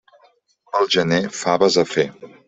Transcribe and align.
Pel 0.71 0.89
gener, 0.95 1.19
faves 1.41 1.77
a 1.83 1.83
fer. 1.91 2.07